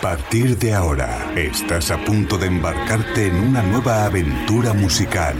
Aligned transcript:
partir 0.00 0.56
de 0.58 0.74
ahora, 0.74 1.32
estás 1.36 1.90
a 1.90 2.04
punto 2.04 2.38
de 2.38 2.46
embarcarte 2.46 3.26
en 3.26 3.36
una 3.36 3.62
nueva 3.62 4.04
aventura 4.04 4.72
musical. 4.72 5.36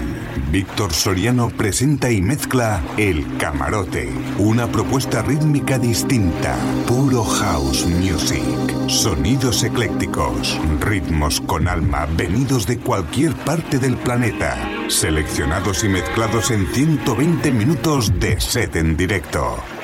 Víctor 0.51 0.93
Soriano 0.93 1.51
presenta 1.51 2.11
y 2.11 2.21
mezcla 2.21 2.83
El 2.97 3.37
Camarote, 3.39 4.11
una 4.39 4.67
propuesta 4.67 5.23
rítmica 5.23 5.79
distinta, 5.79 6.57
puro 6.87 7.23
house 7.25 7.87
music, 7.87 8.43
sonidos 8.89 9.63
eclécticos, 9.63 10.59
ritmos 10.81 11.41
con 11.41 11.69
alma 11.69 12.07
venidos 12.17 12.67
de 12.67 12.79
cualquier 12.79 13.35
parte 13.35 13.79
del 13.79 13.97
planeta, 13.97 14.57
seleccionados 14.89 15.85
y 15.85 15.89
mezclados 15.89 16.51
en 16.51 16.67
120 16.67 17.53
minutos 17.53 18.19
de 18.19 18.41
set 18.41 18.77
en 18.77 18.97
directo. 18.97 19.78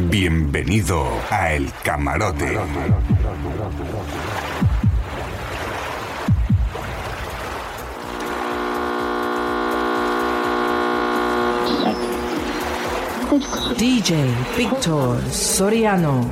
Bienvenido 0.00 1.04
a 1.28 1.52
El 1.52 1.72
Camarote. 1.82 2.56
DJ 13.76 14.34
Victor 14.56 15.20
Soriano. 15.32 16.30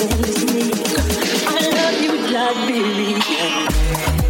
me. 0.00 0.72
I 1.46 1.68
love 1.68 2.00
you 2.00 2.12
like 2.32 2.56
Billy. 2.66 4.21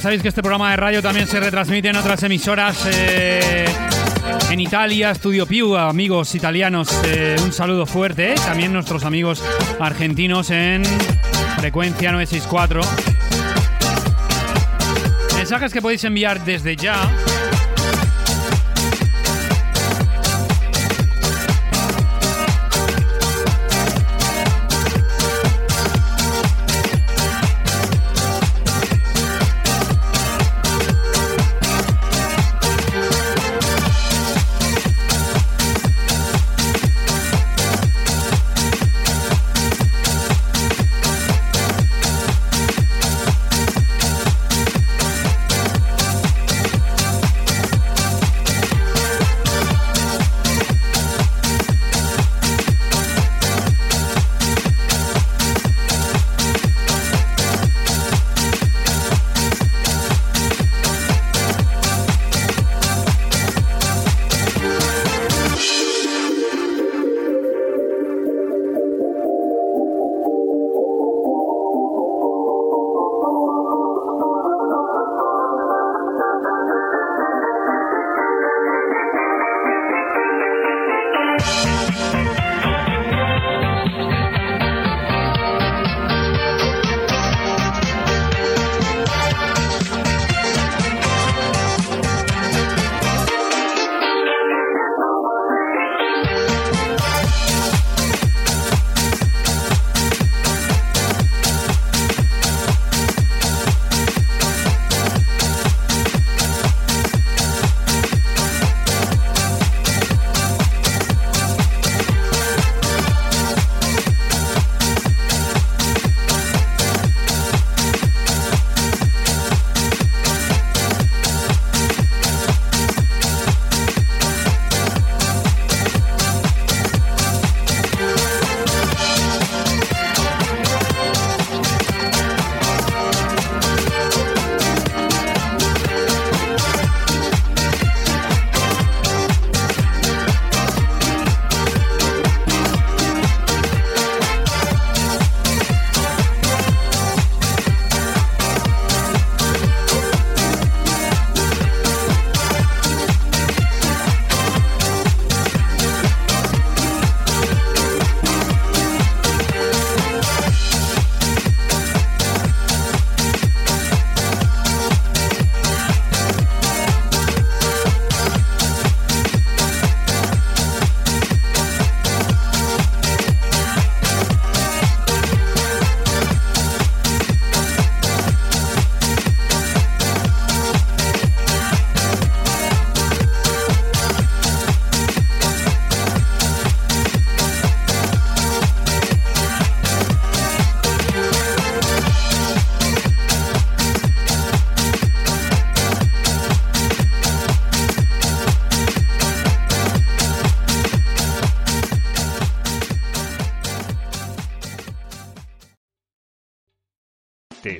Sabéis 0.00 0.22
que 0.22 0.28
este 0.28 0.42
programa 0.42 0.70
de 0.70 0.76
radio 0.76 1.02
también 1.02 1.26
se 1.26 1.40
retransmite 1.40 1.88
en 1.88 1.96
otras 1.96 2.22
emisoras. 2.22 2.86
Eh, 2.86 3.64
en 4.50 4.60
Italia, 4.60 5.14
Studio 5.14 5.46
Più, 5.46 5.76
amigos 5.76 6.34
italianos, 6.34 6.88
eh, 7.04 7.36
un 7.42 7.52
saludo 7.52 7.86
fuerte. 7.86 8.34
También 8.34 8.72
nuestros 8.72 9.04
amigos 9.04 9.42
argentinos 9.80 10.50
en 10.50 10.84
frecuencia 11.58 12.12
964. 12.12 12.80
Mensajes 15.36 15.72
que 15.72 15.82
podéis 15.82 16.04
enviar 16.04 16.44
desde 16.44 16.76
ya 16.76 16.96